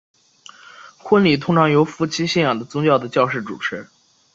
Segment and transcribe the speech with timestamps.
[0.97, 3.87] 婚礼通常由夫妻信仰的宗教的教士主持。